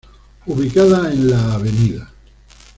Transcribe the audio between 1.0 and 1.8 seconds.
en la Av.